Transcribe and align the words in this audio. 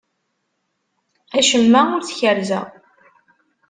Acemma 1.37 1.81
ur 1.95 2.01
t-kerrzeɣ. 2.03 2.65